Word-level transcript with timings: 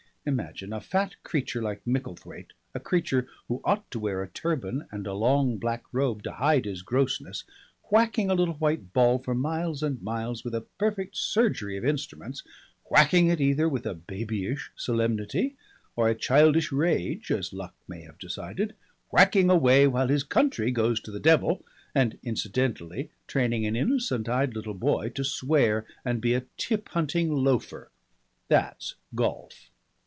Imagine 0.23 0.71
a 0.71 0.77
great 0.77 0.83
fat 0.85 1.23
creature 1.23 1.63
like 1.63 1.81
Micklethwaite, 1.83 2.51
a 2.75 2.79
creature 2.79 3.27
who 3.47 3.59
ought 3.65 3.89
to 3.89 3.97
wear 3.97 4.21
a 4.21 4.27
turban 4.27 4.87
and 4.91 5.07
a 5.07 5.15
long 5.15 5.57
black 5.57 5.81
robe 5.91 6.21
to 6.21 6.31
hide 6.33 6.65
his 6.65 6.83
grossness, 6.83 7.43
whacking 7.89 8.29
a 8.29 8.35
little 8.35 8.53
white 8.53 8.93
ball 8.93 9.17
for 9.17 9.33
miles 9.33 9.81
and 9.81 9.99
miles 9.99 10.43
with 10.43 10.53
a 10.53 10.61
perfect 10.77 11.17
surgery 11.17 11.75
of 11.75 11.83
instruments, 11.83 12.43
whacking 12.85 13.29
it 13.29 13.41
either 13.41 13.67
with 13.67 13.87
a 13.87 13.95
babyish 13.95 14.69
solemnity 14.75 15.55
or 15.95 16.07
a 16.07 16.13
childish 16.13 16.71
rage 16.71 17.31
as 17.31 17.51
luck 17.51 17.73
may 17.87 18.01
have 18.03 18.19
decided, 18.19 18.75
whacking 19.09 19.49
away 19.49 19.87
while 19.87 20.07
his 20.09 20.21
country 20.23 20.69
goes 20.69 20.99
to 20.99 21.09
the 21.09 21.19
devil, 21.19 21.65
and 21.95 22.19
incidentally 22.21 23.09
training 23.25 23.65
an 23.65 23.75
innocent 23.75 24.29
eyed 24.29 24.53
little 24.53 24.75
boy 24.75 25.09
to 25.09 25.23
swear 25.23 25.83
and 26.05 26.21
be 26.21 26.35
a 26.35 26.45
tip 26.57 26.89
hunting 26.89 27.31
loafer. 27.31 27.89
That's 28.49 28.93
golf! 29.15 29.69